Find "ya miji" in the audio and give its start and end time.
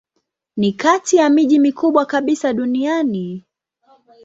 1.15-1.59